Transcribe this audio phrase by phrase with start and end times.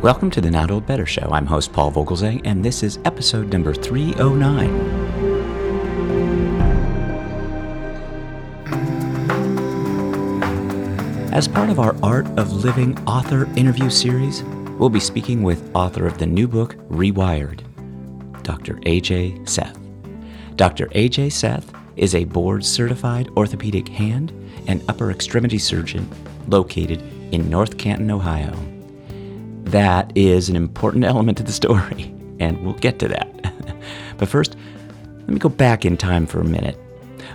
[0.00, 1.28] Welcome to the Not Old Better Show.
[1.32, 4.70] I'm host Paul Vogelzang, and this is episode number 309.
[11.32, 14.44] As part of our Art of Living author interview series,
[14.78, 17.64] we'll be speaking with author of the new book, Rewired,
[18.44, 18.74] Dr.
[18.74, 19.76] AJ Seth.
[20.54, 20.86] Dr.
[20.90, 24.32] AJ Seth is a board certified orthopedic hand
[24.68, 26.08] and upper extremity surgeon
[26.46, 27.02] located
[27.32, 28.77] in North Canton, Ohio.
[29.70, 33.54] That is an important element to the story, and we'll get to that.
[34.16, 34.56] but first,
[35.18, 36.78] let me go back in time for a minute.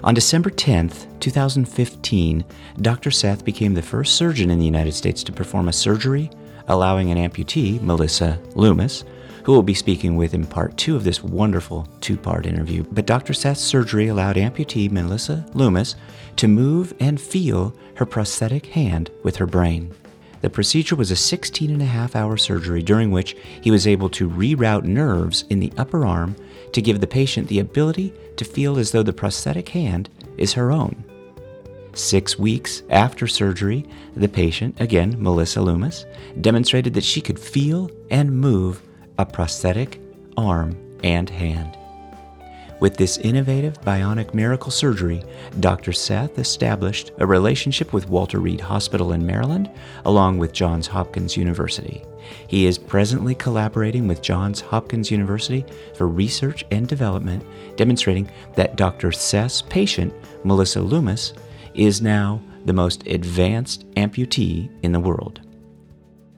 [0.03, 2.43] On December 10th, 2015,
[2.81, 3.11] Dr.
[3.11, 6.29] Seth became the first surgeon in the United States to perform a surgery
[6.67, 9.03] allowing an amputee, Melissa Loomis,
[9.43, 12.83] who we'll be speaking with in part two of this wonderful two part interview.
[12.91, 13.33] But Dr.
[13.33, 15.95] Seth's surgery allowed amputee Melissa Loomis
[16.37, 19.93] to move and feel her prosthetic hand with her brain.
[20.43, 24.09] The procedure was a 16 and a half hour surgery during which he was able
[24.09, 26.35] to reroute nerves in the upper arm
[26.73, 30.69] to give the patient the ability to feel as though the prosthetic hand is her
[30.69, 31.01] own.
[31.93, 33.85] Six weeks after surgery,
[34.17, 36.05] the patient, again Melissa Loomis,
[36.41, 38.81] demonstrated that she could feel and move
[39.17, 40.01] a prosthetic
[40.35, 41.77] arm and hand.
[42.83, 45.23] With this innovative bionic miracle surgery,
[45.61, 45.93] Dr.
[45.93, 49.71] Seth established a relationship with Walter Reed Hospital in Maryland,
[50.03, 52.03] along with Johns Hopkins University.
[52.49, 55.63] He is presently collaborating with Johns Hopkins University
[55.95, 57.45] for research and development,
[57.77, 59.13] demonstrating that Dr.
[59.13, 61.31] Seth's patient, Melissa Loomis,
[61.75, 65.39] is now the most advanced amputee in the world.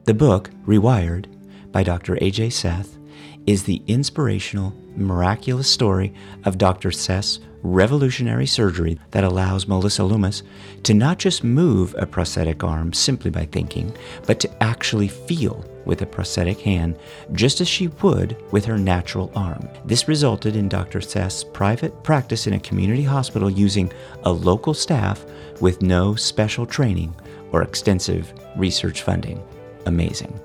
[0.04, 1.26] The book, Rewired,
[1.72, 2.20] by Dr.
[2.22, 2.52] A.J.
[2.52, 3.00] Seth,
[3.48, 6.14] is the inspirational miraculous story
[6.46, 6.92] of Dr.
[6.92, 10.44] Seth's revolutionary surgery that allows Melissa Loomis
[10.84, 13.96] to not just move a prosthetic arm simply by thinking,
[14.28, 16.98] but to actually feel with a prosthetic hand
[17.34, 19.68] just as she would with her natural arm.
[19.84, 21.02] This resulted in Dr.
[21.02, 23.92] Seth's private practice in a community hospital using
[24.24, 25.26] a local staff
[25.60, 27.16] with no special training
[27.52, 29.42] or extensive research funding.
[29.86, 30.40] Amazing.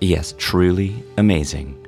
[0.00, 1.79] Yes, truly amazing.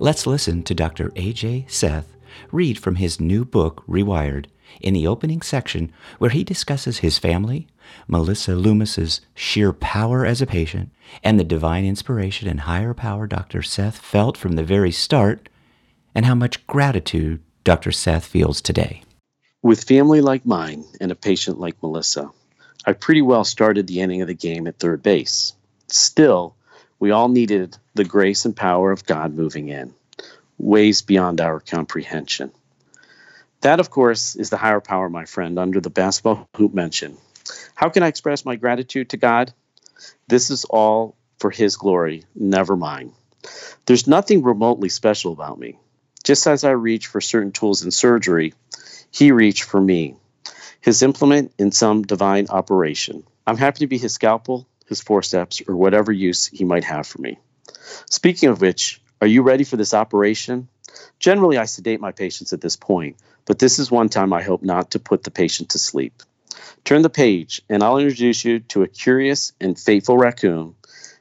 [0.00, 1.12] Let's listen to Dr.
[1.14, 1.66] A.J.
[1.68, 2.16] Seth
[2.50, 4.46] read from his new book, Rewired,
[4.80, 7.68] in the opening section where he discusses his family,
[8.08, 10.90] Melissa Loomis's sheer power as a patient,
[11.22, 13.62] and the divine inspiration and higher power Dr.
[13.62, 15.48] Seth felt from the very start,
[16.12, 17.92] and how much gratitude Dr.
[17.92, 19.02] Seth feels today.
[19.62, 22.30] With family like mine and a patient like Melissa,
[22.84, 25.52] I pretty well started the inning of the game at third base.
[25.88, 26.56] Still,
[27.04, 29.92] we all needed the grace and power of God moving in,
[30.56, 32.50] ways beyond our comprehension.
[33.60, 37.18] That, of course, is the higher power, my friend, under the basketball hoop mention.
[37.74, 39.52] How can I express my gratitude to God?
[40.28, 43.12] This is all for His glory, never mine.
[43.84, 45.78] There's nothing remotely special about me.
[46.22, 48.54] Just as I reach for certain tools in surgery,
[49.10, 50.16] He reached for me,
[50.80, 53.24] His implement in some divine operation.
[53.46, 57.20] I'm happy to be His scalpel his forceps, or whatever use he might have for
[57.20, 57.38] me.
[58.10, 60.68] Speaking of which, are you ready for this operation?
[61.18, 64.62] Generally, I sedate my patients at this point, but this is one time I hope
[64.62, 66.22] not to put the patient to sleep.
[66.84, 70.74] Turn the page, and I'll introduce you to a curious and faithful raccoon,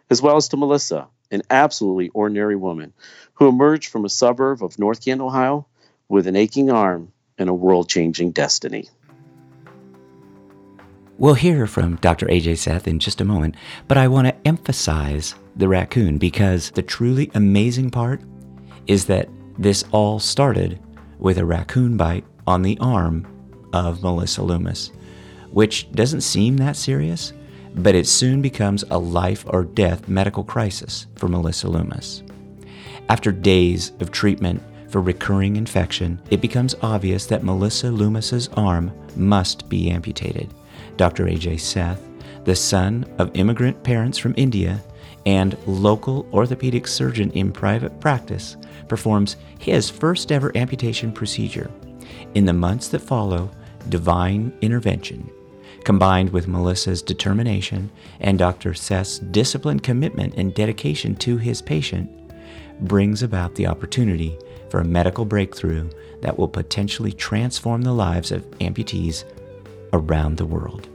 [0.10, 2.94] as well as to Melissa, an absolutely ordinary woman
[3.36, 5.66] who emerged from a suburb of North Canton, Ohio,
[6.08, 8.90] with an aching arm and a world changing destiny.
[11.24, 12.26] We'll hear from Dr.
[12.26, 13.56] AJ Seth in just a moment,
[13.88, 18.20] but I want to emphasize the raccoon because the truly amazing part
[18.88, 20.82] is that this all started
[21.20, 23.26] with a raccoon bite on the arm
[23.72, 24.92] of Melissa Loomis,
[25.52, 27.32] which doesn't seem that serious,
[27.76, 32.22] but it soon becomes a life or death medical crisis for Melissa Loomis.
[33.08, 39.70] After days of treatment for recurring infection, it becomes obvious that Melissa Loomis's arm must
[39.70, 40.54] be amputated.
[40.98, 41.28] Dr.
[41.28, 41.58] A.J.
[41.58, 42.02] Seth,
[42.46, 44.84] the son of immigrant parents from India
[45.26, 51.72] and local orthopedic surgeon in private practice, performs his first ever amputation procedure.
[52.36, 53.50] In the months that follow,
[53.90, 55.30] divine intervention,
[55.84, 58.74] combined with Melissa's determination and Dr.
[58.74, 62.10] Seth's disciplined commitment and dedication to his patient,
[62.82, 64.38] brings about the opportunity
[64.70, 65.90] for a medical breakthrough
[66.22, 69.24] that will potentially transform the lives of amputees
[69.94, 70.90] around the world.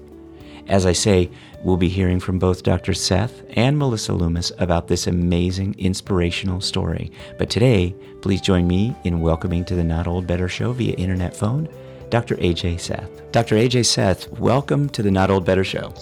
[0.66, 1.30] As I say,
[1.64, 2.92] we'll be hearing from both Dr.
[2.92, 7.10] Seth and Melissa Loomis about this amazing, inspirational story.
[7.38, 11.34] But today, please join me in welcoming to the Not Old Better show via internet
[11.34, 11.68] phone
[12.10, 12.36] Dr.
[12.36, 13.32] AJ Seth.
[13.32, 13.56] Dr.
[13.56, 15.92] AJ Seth, welcome to the Not Old Better show.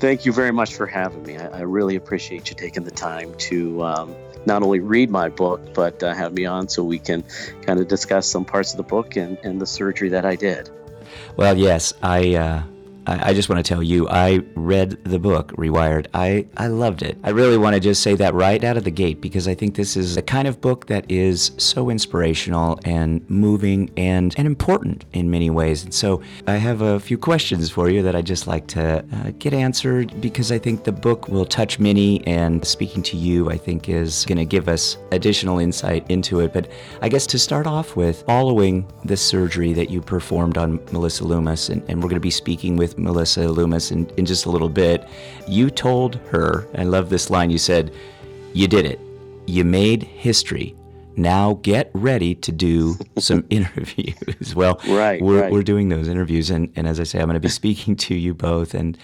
[0.00, 1.36] Thank you very much for having me.
[1.36, 4.14] I, I really appreciate you taking the time to um,
[4.46, 7.24] not only read my book, but uh, have me on so we can
[7.62, 10.70] kind of discuss some parts of the book and, and the surgery that I did.
[11.36, 12.34] Well, yes, I.
[12.34, 12.62] Uh
[13.08, 16.06] I, I just want to tell you, I read the book, Rewired.
[16.12, 17.16] I, I loved it.
[17.24, 19.74] I really want to just say that right out of the gate because I think
[19.74, 25.06] this is a kind of book that is so inspirational and moving and, and important
[25.14, 25.84] in many ways.
[25.84, 29.32] And so I have a few questions for you that I'd just like to uh,
[29.38, 33.56] get answered because I think the book will touch many, and speaking to you, I
[33.56, 36.52] think, is going to give us additional insight into it.
[36.52, 36.70] But
[37.00, 41.70] I guess to start off with, following the surgery that you performed on Melissa Loomis,
[41.70, 44.68] and, and we're going to be speaking with Melissa Loomis in, in just a little
[44.68, 45.08] bit.
[45.46, 47.92] You told her, I love this line, you said,
[48.54, 49.00] You did it.
[49.46, 50.74] You made history.
[51.16, 54.54] Now get ready to do some interviews.
[54.54, 55.52] Well, right, we're, right.
[55.52, 56.50] we're doing those interviews.
[56.50, 58.74] And, and as I say, I'm going to be speaking to you both.
[58.74, 58.96] And,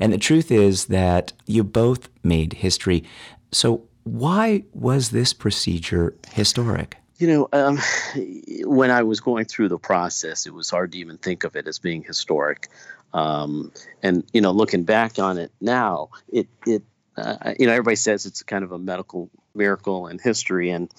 [0.00, 3.04] and the truth is that you both made history.
[3.52, 6.96] So, why was this procedure historic?
[7.22, 7.78] You know, um,
[8.64, 11.68] when I was going through the process, it was hard to even think of it
[11.68, 12.68] as being historic.
[13.14, 13.70] Um,
[14.02, 16.82] and you know, looking back on it now, it it
[17.16, 20.92] uh, you know everybody says it's kind of a medical miracle in history, and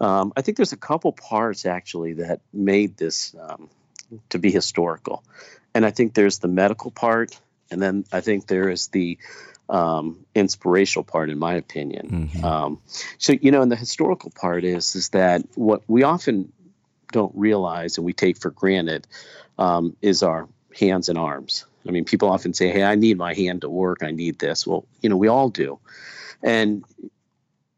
[0.00, 3.70] um, I think there's a couple parts actually that made this um,
[4.28, 5.24] to be historical.
[5.74, 7.40] And I think there's the medical part,
[7.70, 9.16] and then I think there is the
[9.68, 12.30] um, inspirational part, in my opinion.
[12.32, 12.44] Mm-hmm.
[12.44, 12.80] Um,
[13.18, 16.52] so you know, and the historical part is is that what we often
[17.12, 19.06] don't realize and we take for granted
[19.58, 21.64] um, is our hands and arms.
[21.86, 23.98] I mean, people often say, "Hey, I need my hand to work.
[24.02, 25.78] I need this." Well, you know, we all do,
[26.42, 26.84] and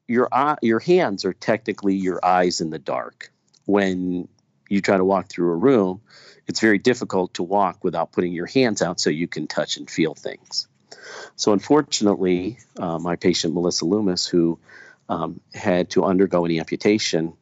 [0.08, 3.30] your eye, your hands are technically your eyes in the dark.
[3.64, 4.28] When
[4.68, 6.00] you try to walk through a room,
[6.46, 9.90] it's very difficult to walk without putting your hands out so you can touch and
[9.90, 10.68] feel things.
[11.36, 14.58] So, unfortunately, uh, my patient Melissa Loomis, who
[15.08, 17.34] um, had to undergo an amputation,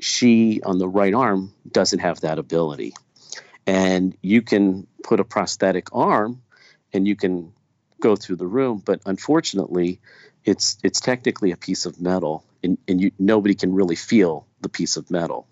[0.00, 2.94] she on the right arm doesn't have that ability.
[3.66, 6.42] And you can put a prosthetic arm
[6.92, 7.52] and you can
[8.00, 9.98] go through the room but unfortunately
[10.44, 14.68] it's it's technically a piece of metal and, and you nobody can really feel the
[14.68, 15.46] piece of metal.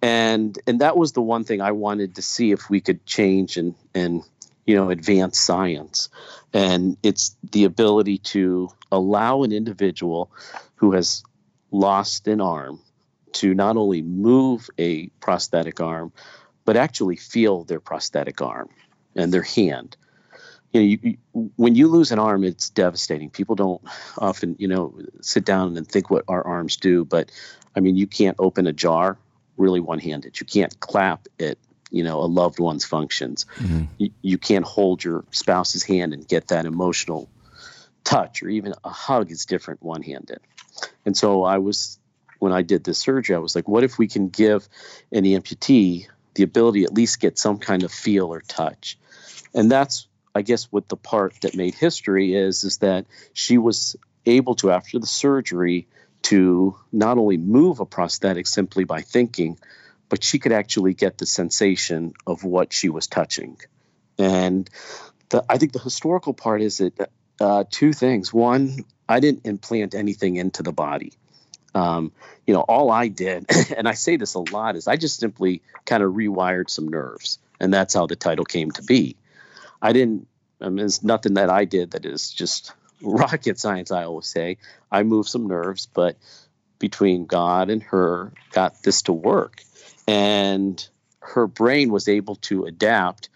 [0.00, 3.56] And and that was the one thing i wanted to see if we could change
[3.56, 4.22] and and
[4.68, 6.10] you know advanced science
[6.52, 10.30] and it's the ability to allow an individual
[10.76, 11.24] who has
[11.70, 12.78] lost an arm
[13.32, 16.12] to not only move a prosthetic arm
[16.68, 18.68] but actually feel their prosthetic arm
[19.16, 19.96] and their hand.
[20.74, 23.30] You know, you, you, when you lose an arm, it's devastating.
[23.30, 23.80] People don't
[24.18, 27.06] often, you know, sit down and think what our arms do.
[27.06, 27.30] But
[27.74, 29.16] I mean, you can't open a jar
[29.56, 30.38] really one-handed.
[30.38, 31.56] You can't clap at,
[31.90, 33.46] you know, a loved one's functions.
[33.56, 33.84] Mm-hmm.
[33.98, 37.28] You, you can't hold your spouse's hand and get that emotional
[38.04, 40.40] touch, or even a hug is different one-handed.
[41.04, 41.98] And so I was,
[42.38, 44.68] when I did this surgery, I was like, what if we can give
[45.12, 46.06] an amputee
[46.38, 48.96] the ability at least get some kind of feel or touch.
[49.54, 50.06] And that's,
[50.36, 54.70] I guess, what the part that made history is, is that she was able to,
[54.70, 55.88] after the surgery,
[56.22, 59.58] to not only move a prosthetic simply by thinking,
[60.08, 63.58] but she could actually get the sensation of what she was touching.
[64.18, 64.68] And
[65.28, 67.10] the, I think the historical part is that
[67.40, 68.32] uh, two things.
[68.32, 71.12] One, I didn't implant anything into the body.
[71.74, 72.12] Um,
[72.46, 75.62] you know, all I did, and I say this a lot, is I just simply
[75.84, 79.16] kind of rewired some nerves, and that's how the title came to be.
[79.80, 80.26] I didn't.
[80.60, 83.92] I mean, it's nothing that I did that is just rocket science.
[83.92, 84.56] I always say
[84.90, 86.16] I moved some nerves, but
[86.78, 89.62] between God and her, got this to work,
[90.08, 90.88] and
[91.20, 93.28] her brain was able to adapt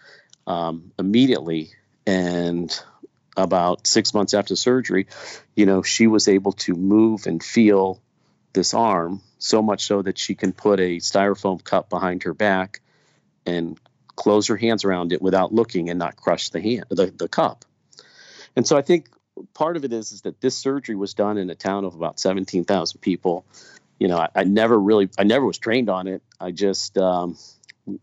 [0.47, 1.71] um, immediately.
[2.07, 2.77] And
[3.37, 5.07] about six months after surgery,
[5.55, 8.01] you know, she was able to move and feel
[8.53, 12.81] this arm so much so that she can put a styrofoam cup behind her back
[13.45, 13.79] and
[14.15, 17.65] close her hands around it without looking and not crush the hand the, the cup.
[18.55, 19.09] And so i think
[19.55, 22.19] part of it is is that this surgery was done in a town of about
[22.19, 23.43] 17,000 people
[23.99, 27.37] you know I, I, never really i never was trained on it i just um,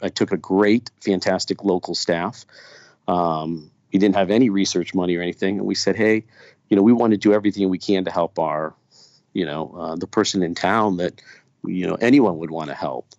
[0.03, 2.45] i took a great fantastic local staff
[3.09, 6.25] um, we didn't have any research money or anything and we said hey
[6.69, 8.75] you know we want to do everything we can to help our
[9.33, 11.21] you know, uh, the person in town that,
[11.65, 13.15] you know, anyone would want to help.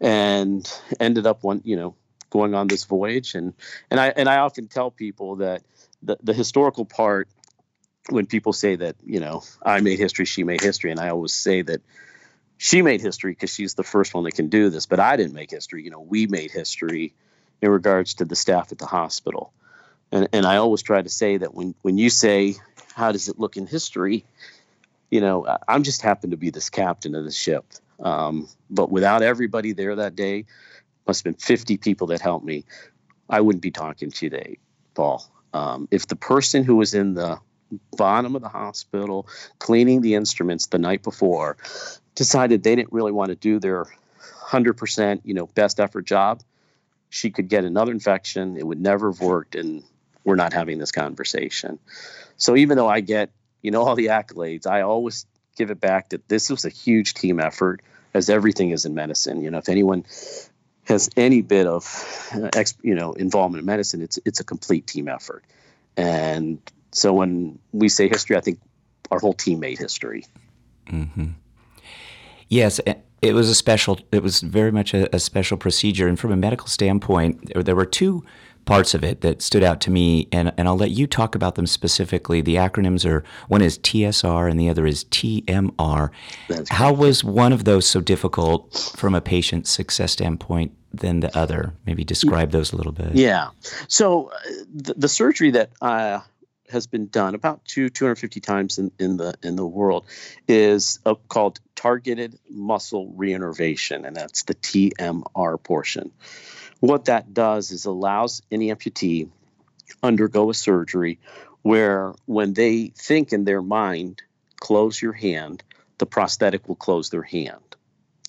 [0.00, 1.94] And ended up one, you know,
[2.30, 3.34] going on this voyage.
[3.34, 3.54] And,
[3.90, 5.62] and I, and I often tell people that
[6.02, 7.28] the, the historical part,
[8.10, 10.90] when people say that, you know, I made history, she made history.
[10.90, 11.80] And I always say that
[12.58, 15.34] she made history because she's the first one that can do this, but I didn't
[15.34, 15.82] make history.
[15.82, 17.14] You know, we made history
[17.62, 19.52] in regards to the staff at the hospital.
[20.12, 22.54] And, and I always try to say that when, when you say,
[22.94, 24.24] how does it look in history?
[25.10, 27.64] You know, I'm just happen to be this captain of the ship.
[28.00, 30.44] Um, but without everybody there that day,
[31.06, 32.64] must have been 50 people that helped me.
[33.28, 34.58] I wouldn't be talking today,
[34.94, 35.24] Paul.
[35.52, 37.38] Um, if the person who was in the
[37.96, 39.26] bottom of the hospital
[39.58, 41.56] cleaning the instruments the night before
[42.14, 43.86] decided they didn't really want to do their
[44.44, 46.42] 100% you know best effort job.
[47.10, 48.56] She could get another infection.
[48.56, 49.82] It would never have worked and
[50.24, 51.78] we're not having this conversation.
[52.36, 53.30] So even though i get
[53.62, 55.26] you know all the accolades i always
[55.56, 57.80] give it back that this was a huge team effort
[58.12, 59.42] as everything is in medicine.
[59.42, 60.04] You know if anyone
[60.84, 65.08] has any bit of uh, you know involvement in medicine it's it's a complete team
[65.08, 65.44] effort.
[65.96, 66.58] And
[66.94, 68.58] so when we say history i think
[69.10, 70.24] our whole team made history
[70.86, 71.28] mm-hmm.
[72.48, 72.80] yes
[73.22, 76.36] it was a special it was very much a, a, special procedure and from a
[76.36, 78.24] medical standpoint there, there were two
[78.64, 81.54] parts of it that stood out to me, and, and I'll let you talk about
[81.54, 82.40] them specifically.
[82.40, 86.10] The acronyms are one is TSR and the other is TMR.
[86.70, 91.74] How was one of those so difficult from a patient success standpoint than the other?
[91.86, 93.14] Maybe describe those a little bit.
[93.14, 93.50] Yeah.
[93.88, 94.38] So uh,
[94.72, 96.20] the, the, surgery that uh,
[96.70, 100.06] has been done about two 250 times in, in the in the world
[100.48, 106.10] is uh, called targeted muscle reinnervation, and that's the TMR portion.
[106.80, 109.28] What that does is allows any amputee
[110.02, 111.18] undergo a surgery
[111.62, 114.22] where when they think in their mind,
[114.56, 115.62] close your hand,
[115.98, 117.76] the prosthetic will close their hand.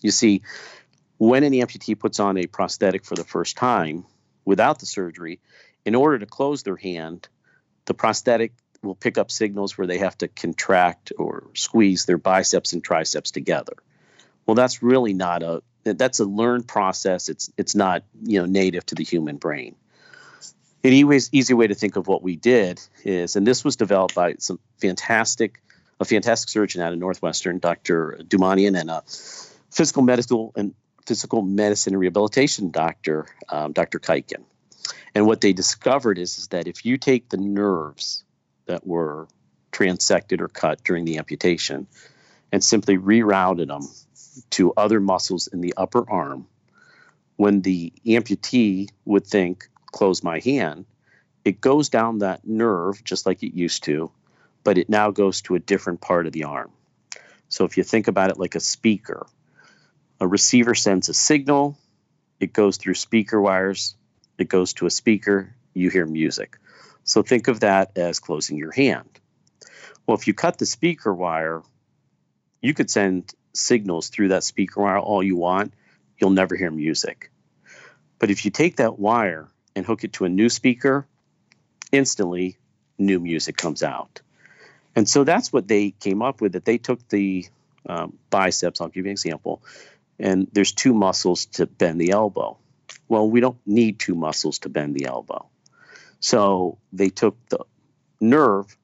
[0.01, 0.41] You see,
[1.17, 4.05] when an amputee puts on a prosthetic for the first time
[4.45, 5.39] without the surgery,
[5.85, 7.27] in order to close their hand,
[7.85, 12.73] the prosthetic will pick up signals where they have to contract or squeeze their biceps
[12.73, 13.73] and triceps together.
[14.45, 17.29] Well, that's really not a that's a learned process.
[17.29, 19.75] It's it's not you know native to the human brain.
[20.83, 24.35] An easy, way to think of what we did is, and this was developed by
[24.37, 25.59] some fantastic,
[25.99, 28.19] a fantastic surgeon out of Northwestern, Dr.
[28.21, 29.01] Dumanian, and a
[29.71, 30.75] physical medical and
[31.07, 33.97] physical medicine and rehabilitation doctor, um, Dr.
[33.97, 34.43] Kuiken.
[35.15, 38.23] And what they discovered is, is that if you take the nerves
[38.65, 39.27] that were
[39.71, 41.87] transected or cut during the amputation
[42.51, 43.87] and simply rerouted them
[44.51, 46.47] to other muscles in the upper arm,
[47.37, 50.85] when the amputee would think, close my hand,
[51.45, 54.11] it goes down that nerve just like it used to,
[54.65, 56.71] but it now goes to a different part of the arm.
[57.47, 59.25] So if you think about it like a speaker,
[60.19, 61.77] a receiver sends a signal,
[62.39, 63.95] it goes through speaker wires,
[64.37, 66.57] it goes to a speaker, you hear music.
[67.03, 69.09] So think of that as closing your hand.
[70.05, 71.61] Well, if you cut the speaker wire,
[72.61, 75.73] you could send signals through that speaker wire all you want,
[76.19, 77.31] you'll never hear music.
[78.19, 81.05] But if you take that wire and hook it to a new speaker,
[81.91, 82.57] instantly
[82.97, 84.21] new music comes out.
[84.95, 86.53] And so that's what they came up with.
[86.53, 87.45] That they took the
[87.87, 88.79] um, biceps.
[88.79, 89.61] I'll give you an example.
[90.17, 92.57] And there's two muscles to bend the elbow.
[93.07, 95.47] Well, we don't need two muscles to bend the elbow.
[96.19, 97.59] So they took the
[98.19, 98.75] nerve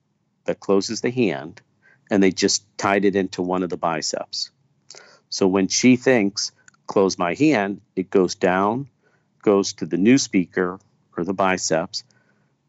[0.45, 1.61] that closes the hand
[2.09, 4.51] and they just tied it into one of the biceps.
[5.29, 6.51] So when she thinks,
[6.87, 8.89] close my hand, it goes down,
[9.41, 10.79] goes to the new speaker
[11.17, 12.03] or the biceps,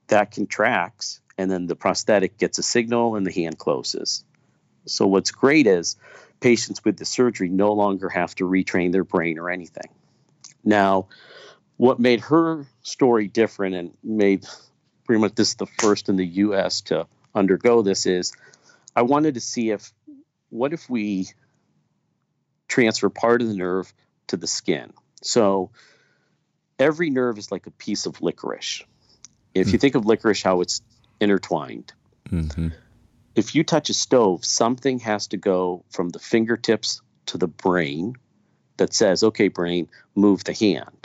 [0.06, 4.24] that contracts, and then the prosthetic gets a signal and the hand closes.
[4.86, 5.96] So what's great is
[6.40, 9.90] patients with the surgery no longer have to retrain their brain or anything.
[10.64, 11.08] Now,
[11.82, 14.46] what made her story different and made
[15.04, 18.32] pretty much this the first in the US to undergo this is
[18.94, 19.92] I wanted to see if
[20.48, 21.26] what if we
[22.68, 23.92] transfer part of the nerve
[24.28, 24.92] to the skin.
[25.22, 25.72] So
[26.78, 28.84] every nerve is like a piece of licorice.
[29.52, 29.72] If mm.
[29.72, 29.80] you hmm.
[29.80, 30.82] think of licorice, how it's
[31.18, 31.92] intertwined.
[32.28, 32.68] Mm-hmm.
[33.34, 38.14] If you touch a stove, something has to go from the fingertips to the brain
[38.76, 41.01] that says, okay, brain, move the hand.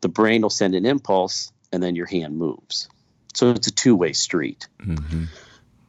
[0.00, 2.88] The brain will send an impulse and then your hand moves.
[3.34, 4.68] So it's a two way street.
[4.80, 5.24] Mm-hmm.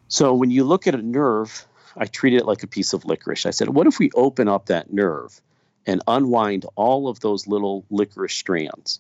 [0.08, 3.46] So when you look at a nerve, I treat it like a piece of licorice.
[3.46, 5.42] I said, what if we open up that nerve
[5.86, 9.00] and unwind all of those little licorice strands?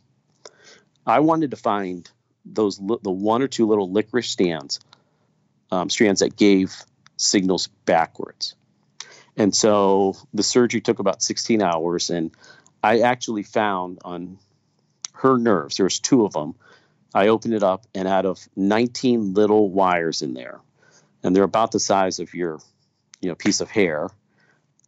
[1.05, 2.09] I wanted to find
[2.45, 4.79] those the one or two little licorice strands,
[5.71, 6.83] um, strands that gave
[7.17, 8.55] signals backwards.
[9.35, 12.31] And so the surgery took about 16 hours, and
[12.83, 14.39] I actually found on
[15.19, 16.55] her nerves, there was two of them.
[17.13, 20.59] I opened it up, and out of 19 little wires in there,
[21.23, 22.59] and they're about the size of your
[23.21, 24.09] you know piece of hair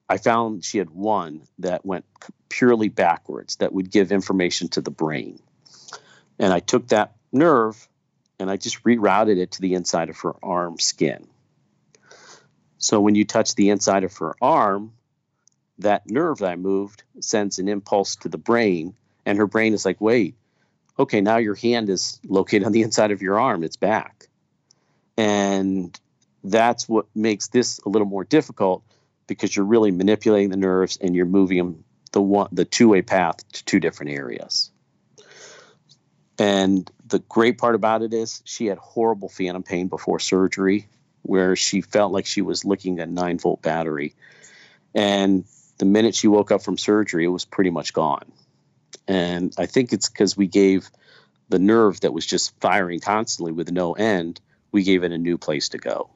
[0.08, 2.06] i found she had one that went
[2.48, 5.40] purely backwards that would give information to the brain
[6.38, 7.90] and i took that nerve
[8.40, 11.28] and I just rerouted it to the inside of her arm skin.
[12.78, 14.94] So when you touch the inside of her arm,
[15.80, 18.96] that nerve that I moved sends an impulse to the brain,
[19.30, 20.34] and her brain is like, wait,
[20.98, 24.28] okay, now your hand is located on the inside of your arm, it's back.
[25.18, 25.98] And
[26.44, 28.84] that's what makes this a little more difficult
[29.28, 33.48] because you're really manipulating the nerves and you're moving them the one the two-way path
[33.52, 34.72] to two different areas.
[36.40, 40.88] And the great part about it is she had horrible phantom pain before surgery
[41.22, 44.16] where she felt like she was looking at 9 volt battery.
[44.96, 45.46] And
[45.78, 48.32] the minute she woke up from surgery, it was pretty much gone.
[49.10, 50.90] And I think it's because we gave
[51.50, 54.40] the nerve that was just firing constantly with no end,
[54.72, 56.12] we gave it a new place to go.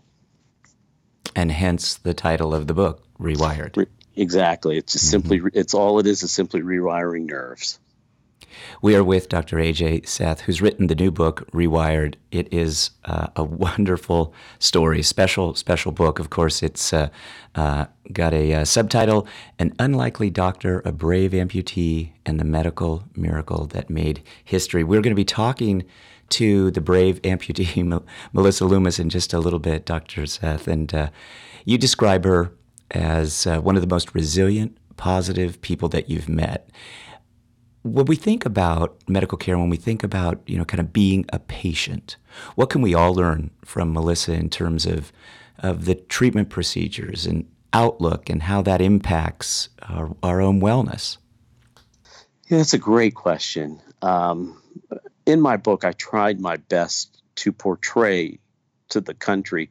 [1.35, 3.75] And hence the title of the book, Rewired.
[3.75, 4.77] Re- exactly.
[4.77, 5.27] It's just mm-hmm.
[5.27, 7.79] simply, it's all it is is simply rewiring nerves.
[8.81, 9.57] We are with Dr.
[9.57, 12.15] AJ Seth, who's written the new book, Rewired.
[12.31, 16.19] It is uh, a wonderful story, special, special book.
[16.19, 17.09] Of course, it's uh,
[17.55, 19.27] uh, got a uh, subtitle
[19.59, 24.83] An Unlikely Doctor, a Brave Amputee, and the Medical Miracle That Made History.
[24.83, 25.83] We're going to be talking
[26.29, 30.25] to the brave amputee, Melissa Loomis, in just a little bit, Dr.
[30.25, 30.67] Seth.
[30.67, 31.09] And uh,
[31.65, 32.51] you describe her
[32.91, 36.69] as uh, one of the most resilient, positive people that you've met
[37.83, 41.25] when we think about medical care, when we think about you know kind of being
[41.31, 42.17] a patient,
[42.55, 45.11] what can we all learn from Melissa in terms of
[45.59, 51.17] of the treatment procedures and outlook and how that impacts our, our own wellness?
[52.47, 53.81] Yeah, that's a great question.
[54.01, 54.61] Um,
[55.25, 58.39] in my book, I tried my best to portray
[58.89, 59.69] to the country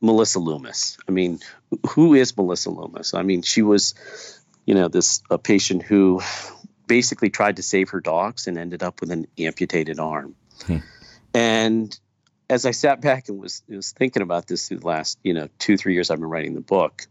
[0.00, 0.98] Melissa Loomis.
[1.08, 1.40] I mean,
[1.88, 3.14] who is Melissa Loomis?
[3.14, 3.94] I mean, she was,
[4.66, 6.20] you know, this a patient who
[6.86, 10.34] basically tried to save her dogs and ended up with an amputated arm.
[10.66, 10.78] Hmm.
[11.32, 11.98] And
[12.48, 15.48] as I sat back and was was thinking about this through the last you know
[15.58, 17.06] two three years I've been writing the book,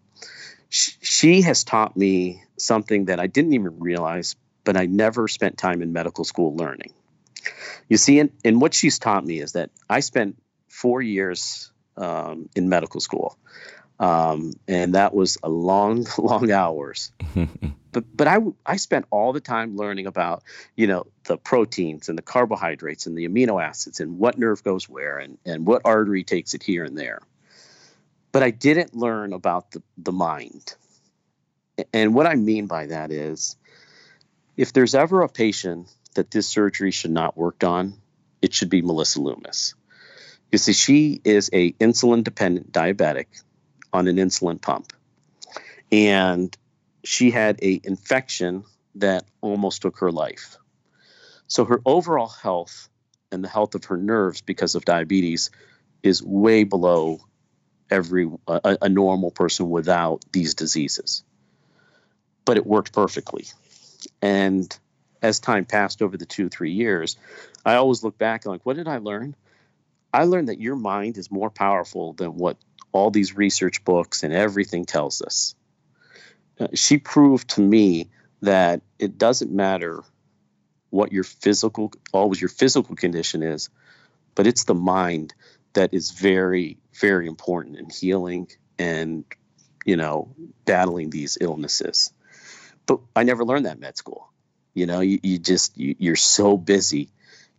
[0.70, 5.58] she, she has taught me something that I didn't even realize, but I never spent
[5.58, 6.94] time in medical school learning.
[7.90, 12.50] You see, and, and what she's taught me is that I spent four years um,
[12.56, 13.38] in medical school.
[14.00, 17.12] Um, and that was a long, long hours.
[17.94, 20.44] but but I I spent all the time learning about
[20.76, 24.90] you know the proteins and the carbohydrates and the amino acids and what nerve goes
[24.90, 27.20] where and and what artery takes it here and there.
[28.34, 30.76] But I didn't learn about the the mind.
[31.94, 33.56] And what I mean by that is,
[34.58, 37.94] if there's ever a patient that this surgery should not worked on,
[38.42, 39.74] it should be Melissa Loomis.
[40.52, 43.26] You see, she is a insulin dependent diabetic
[43.92, 44.94] on an insulin pump.
[45.92, 46.56] And
[47.04, 48.64] she had a infection
[48.96, 50.58] that almost took her life.
[51.48, 52.90] So her overall health
[53.32, 55.50] and the health of her nerves because of diabetes
[56.02, 57.20] is way below
[57.90, 61.24] every a, a normal person without these diseases.
[62.46, 63.46] But it worked perfectly.
[64.22, 64.78] And
[65.22, 67.18] as time passed over the two, three years,
[67.66, 69.36] I always look back and like, what did I learn?
[70.14, 72.58] I learned that your mind is more powerful than what
[72.92, 75.56] all these research books and everything tells us.
[76.60, 78.10] Uh, she proved to me
[78.42, 80.04] that it doesn't matter
[80.90, 83.70] what your physical always your physical condition is,
[84.36, 85.34] but it's the mind
[85.74, 89.26] that is very very important in healing and
[89.86, 90.36] you know
[90.66, 92.14] battling these illnesses.
[92.86, 94.30] But I never learned that med school.
[94.74, 97.10] You know, you, you just you, you're so busy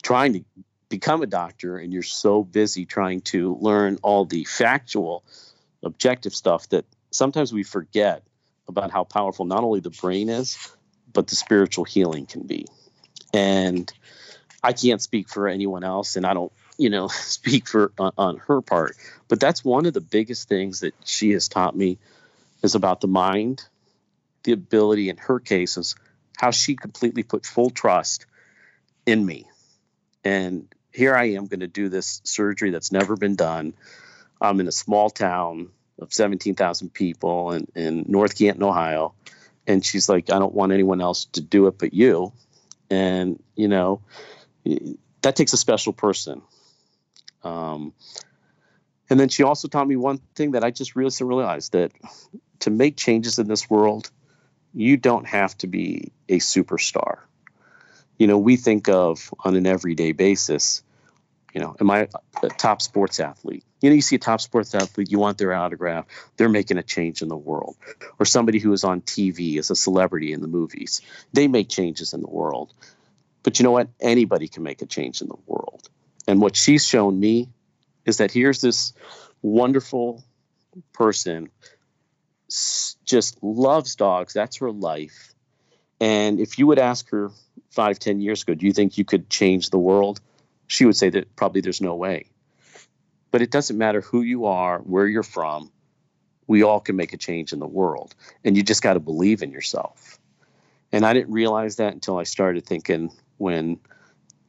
[0.03, 0.45] trying to
[0.89, 5.25] become a doctor and you're so busy trying to learn all the factual,
[5.83, 8.23] objective stuff that sometimes we forget
[8.69, 10.59] about how powerful not only the brain is,
[11.13, 12.67] but the spiritual healing can be.
[13.33, 13.93] And
[14.63, 18.37] I can't speak for anyone else, and I don't, you know, speak for on, on
[18.39, 18.97] her part.
[19.29, 21.99] But that's one of the biggest things that she has taught me
[22.63, 23.67] is about the mind,
[24.45, 25.95] the ability in her case is
[26.37, 28.27] how she completely put full trust
[29.07, 29.47] in me
[30.25, 33.75] and here I am going to do this surgery that's never been done.
[34.41, 39.15] I'm in a small town of 17,000 people in, in North Canton, Ohio.
[39.67, 42.33] And she's like, I don't want anyone else to do it but you.
[42.91, 44.01] And, you know,
[45.23, 46.43] that takes a special person.
[47.43, 47.93] Um,
[49.09, 51.93] and then she also taught me one thing that I just really realized that
[52.61, 54.11] to make changes in this world,
[54.73, 57.19] you don't have to be a superstar
[58.19, 60.83] you know, we think of on an everyday basis,
[61.55, 62.09] you know, am I
[62.43, 63.65] a top sports athlete?
[63.81, 66.83] You know, you see a top sports athlete, you want their autograph, they're making a
[66.83, 67.77] change in the world.
[68.19, 71.01] Or somebody who is on TV as a celebrity in the movies,
[71.33, 72.75] they make changes in the world.
[73.45, 73.89] But you know what?
[74.01, 75.89] Anybody can make a change in the world.
[76.27, 77.49] And what she's shown me
[78.05, 78.93] is that here's this
[79.43, 80.25] wonderful
[80.93, 81.51] person,
[83.05, 84.33] just loves dogs.
[84.33, 85.35] That's her life.
[86.01, 87.31] And if you would ask her
[87.71, 90.21] five, ten years ago, do you think you could change the world?
[90.67, 92.27] She would say that probably there's no way.
[93.31, 95.71] But it doesn't matter who you are, where you're from,
[96.47, 98.15] we all can make a change in the world.
[98.45, 100.19] And you just got to believe in yourself.
[100.93, 103.81] And I didn't realize that until I started thinking when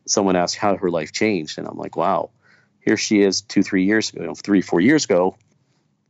[0.06, 1.58] someone asked how her life changed.
[1.58, 2.30] And I'm like, wow,
[2.82, 5.38] here she is two, three years ago, three, four years ago,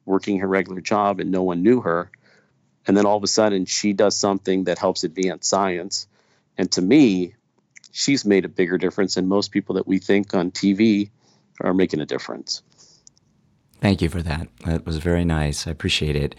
[0.06, 2.12] working her regular job and no one knew her.
[2.86, 6.08] And then all of a sudden she does something that helps advance science.
[6.58, 7.36] And to me,
[7.96, 11.10] she's made a bigger difference than most people that we think on TV
[11.62, 12.62] are making a difference.
[13.80, 14.50] Thank you for that.
[14.66, 15.66] That was very nice.
[15.66, 16.36] I appreciate it.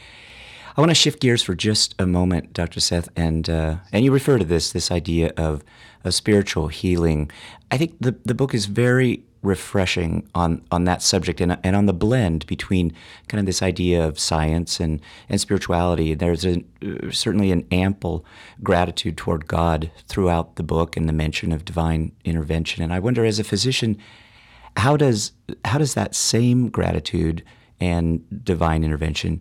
[0.77, 2.81] I want to shift gears for just a moment, Dr.
[2.81, 5.65] Seth, and uh, and you refer to this this idea of
[6.05, 7.31] a spiritual healing.
[7.71, 11.87] I think the the book is very refreshing on on that subject and and on
[11.87, 12.93] the blend between
[13.27, 16.13] kind of this idea of science and and spirituality.
[16.13, 18.27] There's a uh, certainly an ample
[18.63, 22.83] gratitude toward God throughout the book and the mention of divine intervention.
[22.83, 23.97] And I wonder, as a physician,
[24.77, 25.33] how does
[25.65, 27.43] how does that same gratitude
[27.81, 29.41] and divine intervention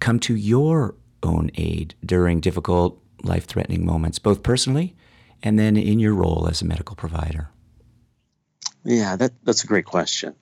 [0.00, 4.94] come to your own aid during difficult, life threatening moments, both personally
[5.42, 7.48] and then in your role as a medical provider?
[8.84, 10.34] Yeah, that, that's a great question.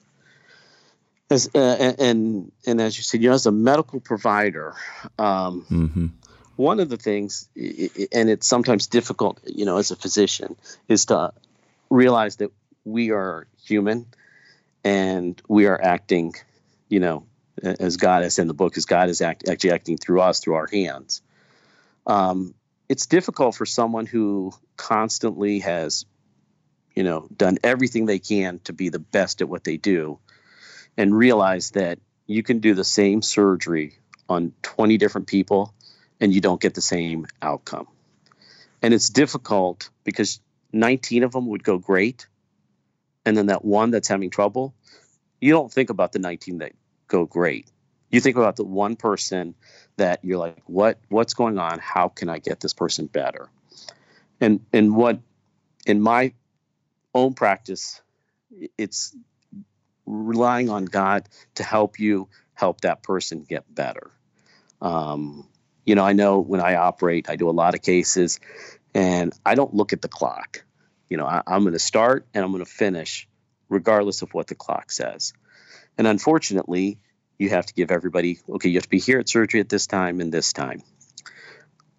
[1.29, 4.75] As, uh, and and as you said, you know, as a medical provider,
[5.19, 6.07] um, mm-hmm.
[6.55, 10.55] one of the things, and it's sometimes difficult, you know, as a physician,
[10.87, 11.33] is to
[11.89, 12.51] realize that
[12.85, 14.05] we are human,
[14.85, 16.33] and we are acting,
[16.87, 17.25] you know,
[17.63, 20.55] as God has in the book, as God is act, actually acting through us, through
[20.55, 21.21] our hands.
[22.05, 22.53] Um,
[22.89, 26.05] it's difficult for someone who constantly has,
[26.95, 30.19] you know, done everything they can to be the best at what they do,
[30.95, 33.97] and realize that you can do the same surgery
[34.29, 35.73] on 20 different people
[36.19, 37.87] and you don't get the same outcome.
[38.81, 40.39] And it's difficult because
[40.73, 42.27] 19 of them would go great.
[43.25, 44.73] And then that one that's having trouble,
[45.41, 46.73] you don't think about the 19 that
[47.07, 47.71] go great.
[48.09, 49.55] You think about the one person
[49.97, 51.79] that you're like, what what's going on?
[51.79, 53.49] How can I get this person better?
[54.39, 55.19] And and what
[55.85, 56.33] in my
[57.13, 58.01] own practice,
[58.77, 59.15] it's
[60.05, 64.11] relying on God to help you help that person get better.
[64.81, 65.47] Um,
[65.85, 68.39] you know, I know when I operate, I do a lot of cases,
[68.93, 70.63] and I don't look at the clock.
[71.09, 73.27] You know, I, I'm going to start and I'm going to finish,
[73.69, 75.33] regardless of what the clock says.
[75.97, 76.99] And unfortunately,
[77.37, 79.87] you have to give everybody, okay, you have to be here at surgery at this
[79.87, 80.81] time and this time.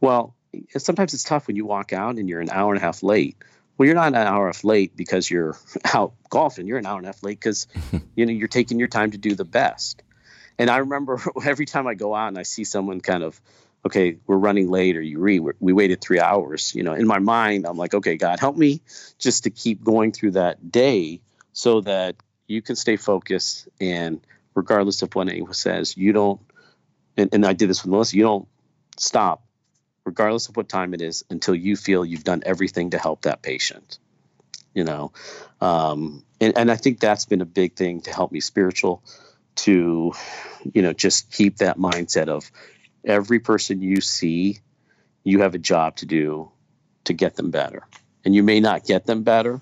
[0.01, 0.35] Well,
[0.77, 3.37] sometimes it's tough when you walk out and you're an hour and a half late.
[3.77, 5.57] Well, you're not an hour and a half late because you're
[5.95, 6.67] out golfing.
[6.67, 7.67] You're an hour and a half late because
[8.17, 10.03] you know you're taking your time to do the best.
[10.59, 13.41] And I remember every time I go out and I see someone kind of,
[13.87, 16.75] okay, we're running late, or you read, we waited three hours.
[16.75, 18.83] You know, in my mind, I'm like, okay, God, help me
[19.19, 21.21] just to keep going through that day
[21.53, 22.17] so that
[22.49, 24.21] you can stay focused and
[24.55, 26.41] regardless of what anyone says, you don't,
[27.17, 28.49] and, and I did this with Melissa, you don't
[28.97, 29.45] stop,
[30.05, 33.43] regardless of what time it is, until you feel you've done everything to help that
[33.43, 33.99] patient.
[34.75, 35.13] You know,
[35.61, 39.03] um, and, and I think that's been a big thing to help me spiritual
[39.57, 40.13] to,
[40.73, 42.51] you know, just keep that mindset of
[43.05, 44.61] every person you see,
[45.25, 46.53] you have a job to do
[47.05, 47.87] to get them better.
[48.25, 49.61] And you may not get them better,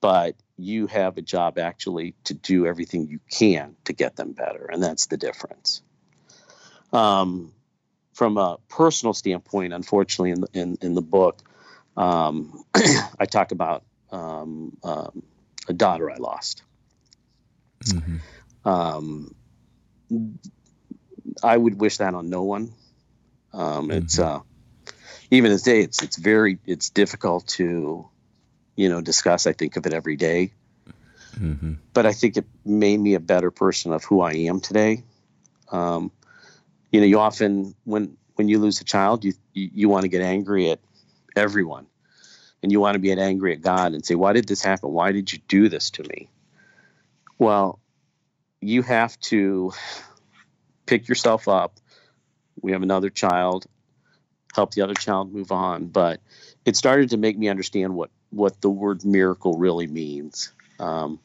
[0.00, 4.66] but you have a job actually to do everything you can to get them better,
[4.66, 5.82] and that's the difference.
[6.92, 7.52] Um,
[8.12, 11.42] from a personal standpoint, unfortunately, in the, in, in the book,
[11.96, 12.64] um,
[13.18, 15.22] I talk about um, um,
[15.68, 16.62] a daughter I lost.
[17.84, 18.68] Mm-hmm.
[18.68, 19.34] Um,
[21.42, 22.72] I would wish that on no one.
[23.52, 23.90] Um, mm-hmm.
[23.92, 24.40] It's uh,
[25.30, 28.08] even today, it's it's very it's difficult to
[28.82, 29.46] you know, discuss.
[29.46, 30.52] I think of it every day.
[31.38, 31.74] Mm-hmm.
[31.94, 35.04] But I think it made me a better person of who I am today.
[35.70, 36.10] Um,
[36.90, 40.08] you know, you often when when you lose a child, you you, you want to
[40.08, 40.80] get angry at
[41.36, 41.86] everyone,
[42.60, 44.90] and you want to be angry at God and say, "Why did this happen?
[44.90, 46.28] Why did you do this to me?"
[47.38, 47.78] Well,
[48.60, 49.72] you have to
[50.86, 51.78] pick yourself up.
[52.60, 53.66] We have another child,
[54.56, 56.20] help the other child move on, but
[56.64, 60.52] it started to make me understand what what the word miracle really means.
[60.80, 61.20] Um,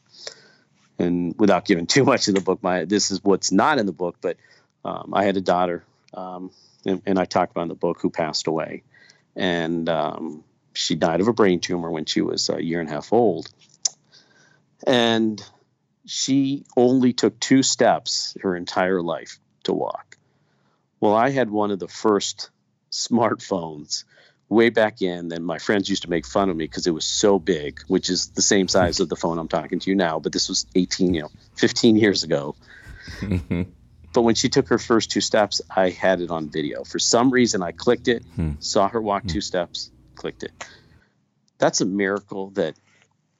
[0.98, 3.92] and without giving too much of the book, my this is what's not in the
[3.92, 4.16] book.
[4.20, 4.36] But
[4.84, 6.50] um, I had a daughter, um,
[6.84, 8.82] and, and, I talk about in the book who passed away,
[9.34, 10.44] and um,
[10.74, 13.48] she died of a brain tumor when she was a year and a half old.
[14.86, 15.42] And
[16.06, 20.16] she only took two steps her entire life to walk.
[21.00, 22.50] Well, I had one of the first
[22.92, 24.04] smartphones
[24.48, 27.04] way back in and my friends used to make fun of me because it was
[27.04, 30.18] so big which is the same size of the phone i'm talking to you now
[30.18, 32.54] but this was 18 you know 15 years ago
[34.14, 37.30] but when she took her first two steps i had it on video for some
[37.30, 38.52] reason i clicked it hmm.
[38.58, 39.28] saw her walk hmm.
[39.28, 40.52] two steps clicked it
[41.58, 42.74] that's a miracle that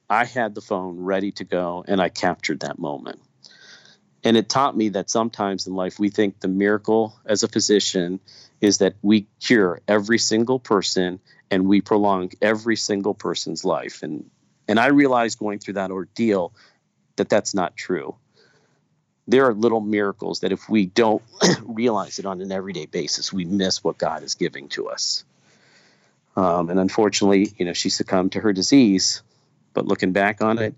[0.09, 3.19] i had the phone ready to go and i captured that moment
[4.23, 8.19] and it taught me that sometimes in life we think the miracle as a physician
[8.61, 11.19] is that we cure every single person
[11.51, 14.03] and we prolong every single person's life.
[14.03, 14.29] And
[14.67, 16.53] and i realized going through that ordeal
[17.15, 18.15] that that's not true.
[19.27, 21.21] There are little miracles that if we don't
[21.63, 25.23] realize it on an everyday basis we miss what god is giving to us.
[26.35, 29.23] Um, and unfortunately you know she succumbed to her disease
[29.73, 30.75] but looking back on it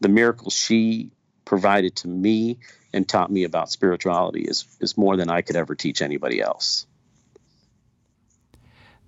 [0.00, 1.10] the miracle she
[1.44, 2.58] provided to me
[2.92, 6.86] and taught me about spirituality is is more than I could ever teach anybody else.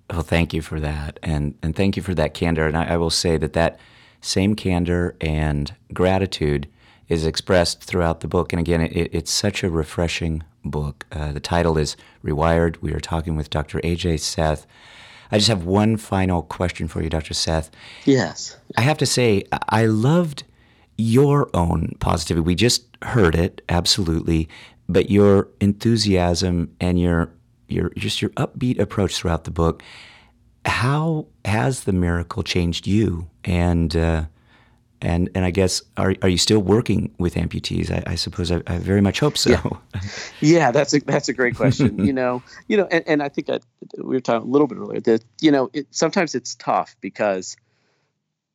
[0.09, 2.65] Well, thank you for that, and and thank you for that candor.
[2.67, 3.79] And I, I will say that that
[4.21, 6.67] same candor and gratitude
[7.07, 8.53] is expressed throughout the book.
[8.53, 11.05] And again, it, it's such a refreshing book.
[11.11, 12.77] Uh, the title is Rewired.
[12.81, 13.79] We are talking with Dr.
[13.79, 14.67] AJ Seth.
[15.31, 17.33] I just have one final question for you, Dr.
[17.33, 17.69] Seth.
[18.05, 18.57] Yes.
[18.77, 20.43] I have to say, I loved
[20.97, 22.41] your own positivity.
[22.41, 24.49] We just heard it, absolutely,
[24.87, 27.31] but your enthusiasm and your
[27.71, 29.83] your just your upbeat approach throughout the book.
[30.65, 33.29] How has the miracle changed you?
[33.43, 34.25] And uh,
[35.01, 37.91] and and I guess are are you still working with amputees?
[37.91, 39.51] I, I suppose I, I, very much hope so.
[39.51, 40.01] Yeah.
[40.41, 42.05] yeah, that's a that's a great question.
[42.05, 43.59] you know, you know, and, and I think I,
[43.97, 47.55] we were talking a little bit earlier that you know it, sometimes it's tough because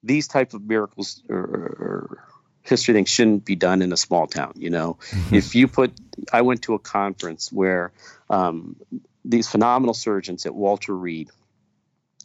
[0.03, 2.23] these type of miracles are,
[2.65, 4.53] history things shouldn't be done in a small town.
[4.57, 5.35] You know, mm-hmm.
[5.35, 5.93] if you put,
[6.33, 7.93] I went to a conference where
[8.31, 8.77] um,
[9.25, 11.31] these phenomenal surgeons at Walter Reed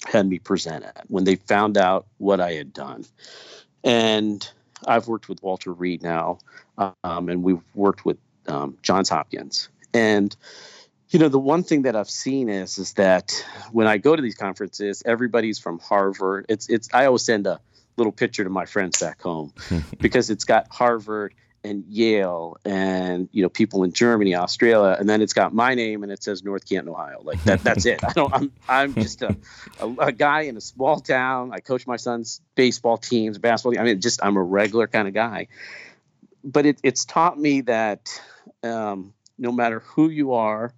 [0.06, 3.06] had me present at when they found out what I had done.
[3.84, 4.50] And
[4.88, 6.40] I've worked with Walter Reed now,
[6.78, 9.70] um, and we've worked with um, Johns Hopkins.
[9.94, 10.36] And
[11.10, 13.34] you know, the one thing that I've seen is is that
[13.72, 16.46] when I go to these conferences, everybody's from Harvard.
[16.50, 17.60] It's it's I always send a
[18.00, 19.54] little picture to my friends back home
[20.00, 21.34] because it's got Harvard
[21.64, 26.04] and Yale and you know people in Germany, Australia, and then it's got my name
[26.04, 27.22] and it says North Canton, Ohio.
[27.24, 28.04] Like that, that's it.
[28.04, 28.34] I don't.
[28.34, 29.36] I'm I'm just a,
[29.80, 31.52] a, a, guy in a small town.
[31.54, 33.74] I coach my son's baseball teams, basketball.
[33.74, 33.82] Team.
[33.82, 35.48] I mean, just I'm a regular kind of guy.
[36.44, 38.22] But it, it's taught me that
[38.64, 40.74] um, no matter who you are,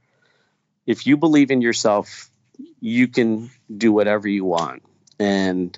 [0.87, 2.29] if you believe in yourself,
[2.79, 4.83] you can do whatever you want.
[5.19, 5.77] And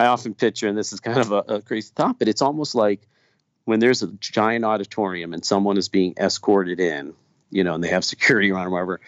[0.00, 2.74] I often picture, and this is kind of a, a crazy thought, but it's almost
[2.74, 3.00] like
[3.64, 7.14] when there's a giant auditorium and someone is being escorted in,
[7.50, 9.00] you know, and they have security around or whatever,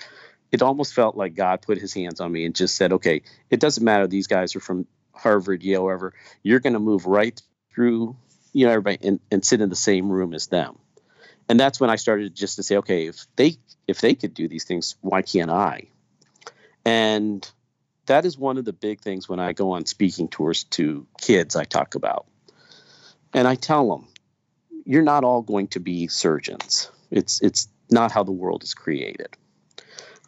[0.50, 3.59] it almost felt like God put his hands on me and just said, okay, it
[3.59, 4.07] doesn't matter.
[4.07, 6.12] These guys are from Harvard, Yale, wherever.
[6.42, 7.40] You're going to move right
[7.74, 8.16] through,
[8.52, 10.78] you know, everybody and, and sit in the same room as them.
[11.48, 13.57] And that's when I started just to say, okay, if they
[13.88, 15.88] if they could do these things, why can't I?
[16.85, 17.50] And
[18.06, 21.56] that is one of the big things when I go on speaking tours to kids
[21.56, 22.26] I talk about.
[23.32, 24.08] And I tell them,
[24.84, 26.90] you're not all going to be surgeons.
[27.10, 29.28] It's it's not how the world is created.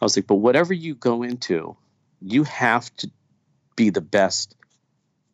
[0.01, 1.75] I was like, but whatever you go into,
[2.21, 3.11] you have to
[3.75, 4.55] be the best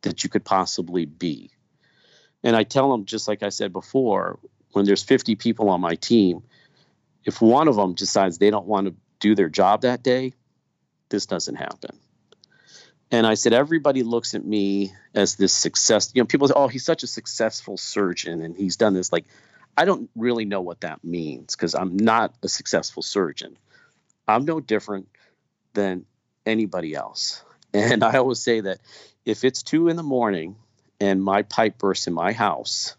[0.02, 1.52] that you could possibly be.
[2.44, 4.40] And I tell them, just like I said before,
[4.72, 6.44] when there's 50 people on my team,
[7.24, 10.34] if one of them decides they don't want to do their job that day,
[11.10, 12.00] this doesn't happen.
[13.12, 16.12] And I said, everybody looks at me as this success.
[16.14, 19.12] You know, people say, oh, he's such a successful surgeon and he's done this.
[19.12, 19.26] Like,
[19.78, 23.58] I don't really know what that means because I'm not a successful surgeon.
[24.28, 25.10] I'm no different
[25.74, 26.06] than
[26.46, 27.44] anybody else.
[27.74, 28.80] And I always say that
[29.26, 30.56] if it's two in the morning
[31.00, 32.96] and my pipe bursts in my house,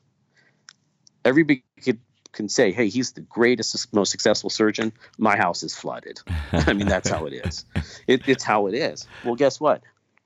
[1.25, 2.01] everybody could,
[2.33, 4.92] can say, hey, he's the greatest, most successful surgeon.
[5.18, 6.20] My house is flooded.
[6.53, 7.64] I mean, that's how it is.
[8.07, 9.07] It, it's how it is.
[9.25, 9.83] Well, guess what?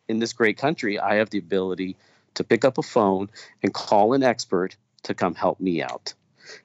[0.09, 1.97] In this great country, I have the ability
[2.35, 3.31] to pick up a phone
[3.62, 6.14] and call an expert to come help me out.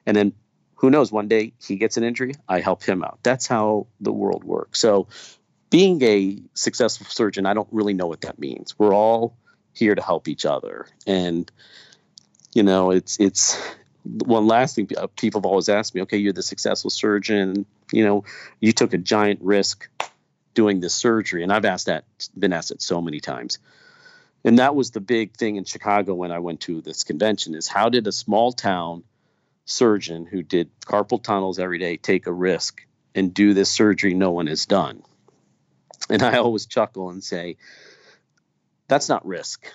[0.05, 0.33] And then
[0.75, 3.19] who knows, one day he gets an injury, I help him out.
[3.23, 4.79] That's how the world works.
[4.79, 5.07] So,
[5.69, 8.77] being a successful surgeon, I don't really know what that means.
[8.77, 9.37] We're all
[9.73, 10.85] here to help each other.
[11.07, 11.49] And,
[12.53, 13.57] you know, it's, it's,
[14.03, 18.23] one last thing people have always asked me okay you're the successful surgeon you know
[18.59, 19.87] you took a giant risk
[20.53, 22.05] doing this surgery and i've asked that
[22.37, 23.59] been asked it so many times
[24.43, 27.67] And that was the big thing in Chicago when I went to this convention is
[27.67, 29.03] how did a small town
[29.65, 32.81] surgeon who did carpal tunnels every day take a risk
[33.13, 35.03] and do this surgery no one has done?
[36.09, 37.57] And I always chuckle and say,
[38.87, 39.71] that's not risk.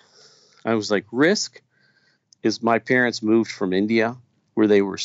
[0.65, 1.63] I was like, risk
[2.43, 4.17] is my parents moved from India
[4.55, 4.99] where they were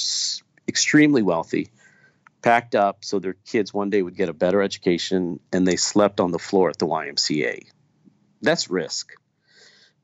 [0.68, 1.70] extremely wealthy,
[2.42, 6.20] packed up so their kids one day would get a better education, and they slept
[6.20, 7.66] on the floor at the YMCA.
[8.42, 9.14] That's risk.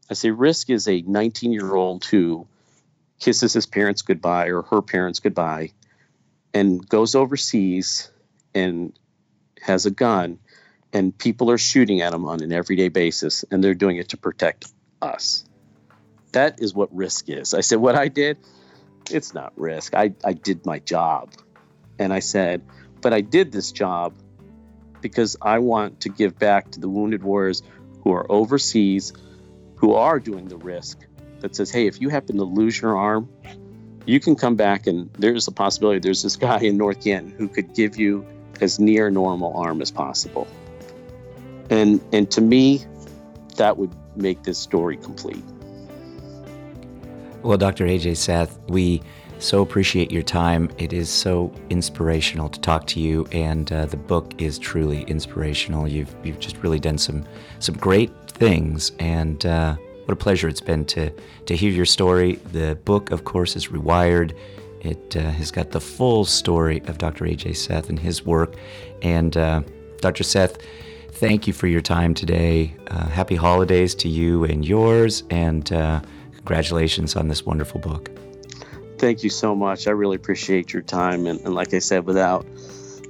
[0.09, 2.47] I say risk is a 19 year old who
[3.19, 5.71] kisses his parents goodbye or her parents goodbye
[6.53, 8.11] and goes overseas
[8.53, 8.97] and
[9.61, 10.39] has a gun
[10.93, 14.17] and people are shooting at him on an everyday basis and they're doing it to
[14.17, 14.71] protect
[15.01, 15.43] us.
[16.31, 17.53] That is what risk is.
[17.53, 18.37] I said, what I did,
[19.09, 19.95] it's not risk.
[19.95, 21.31] I, I did my job.
[21.99, 22.61] And I said,
[23.01, 24.13] but I did this job
[25.01, 27.61] because I want to give back to the wounded warriors
[28.03, 29.13] who are overseas,
[29.75, 30.99] who are doing the risk
[31.39, 33.29] that says, hey, if you happen to lose your arm,
[34.05, 37.47] you can come back and there's a possibility there's this guy in North Canton who
[37.47, 38.25] could give you
[38.61, 40.47] as near normal arm as possible.
[41.69, 42.85] And and to me,
[43.57, 45.43] that would make this story complete.
[47.43, 47.85] Well, Dr.
[47.85, 49.01] Ajay Seth, we
[49.39, 50.69] so appreciate your time.
[50.77, 55.87] It is so inspirational to talk to you, and uh, the book is truly inspirational.
[55.87, 57.25] You've you've just really done some
[57.59, 61.11] some great things, and uh, what a pleasure it's been to
[61.45, 62.35] to hear your story.
[62.51, 64.35] The book, of course, is Rewired.
[64.81, 67.25] It uh, has got the full story of Dr.
[67.25, 68.55] Ajay Seth and his work,
[69.01, 69.61] and uh,
[69.99, 70.23] Dr.
[70.23, 70.57] Seth.
[71.11, 72.75] Thank you for your time today.
[72.91, 76.01] Uh, happy holidays to you and yours, and uh,
[76.35, 78.16] congratulations on this wonderful book.
[78.97, 79.87] Thank you so much.
[79.87, 81.27] I really appreciate your time.
[81.27, 82.45] And, and like I said, without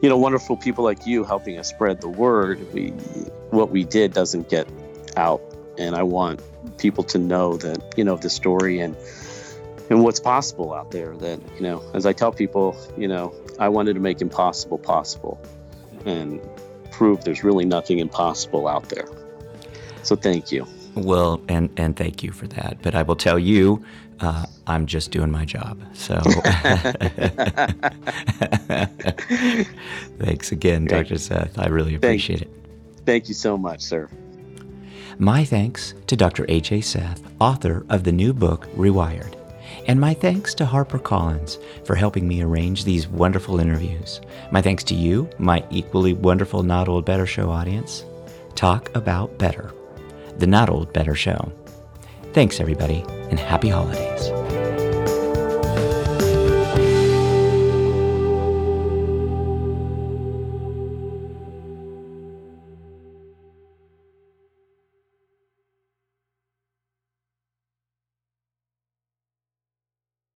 [0.02, 2.90] you know wonderful people like you helping us spread the word, we
[3.52, 4.68] what we did doesn't get
[5.16, 5.42] out.
[5.78, 6.42] And I want
[6.78, 8.96] people to know that you know the story and
[9.90, 11.16] and what's possible out there.
[11.16, 15.40] That you know, as I tell people, you know, I wanted to make impossible possible,
[16.06, 16.42] and
[16.92, 19.08] prove there's really nothing impossible out there.
[20.04, 20.68] So thank you.
[21.04, 22.78] Well, and and thank you for that.
[22.82, 23.84] But I will tell you,
[24.20, 25.82] uh, I'm just doing my job.
[25.94, 26.16] So
[30.20, 31.18] thanks again, Dr.
[31.18, 31.58] Seth.
[31.60, 33.06] I really appreciate thank, it.
[33.06, 34.10] Thank you so much, sir.
[35.20, 36.46] My thanks to Dr.
[36.46, 39.34] Ajay Seth, author of the new book, Rewired.
[39.88, 44.22] And my thanks to HarperCollins for helping me arrange these wonderful interviews.
[44.52, 48.06] My thanks to you, my equally wonderful Not Old Better Show audience.
[48.56, 49.74] Talk about better.
[50.38, 51.52] The Not Old Better Show.
[52.34, 54.30] Thanks, everybody, and happy holidays.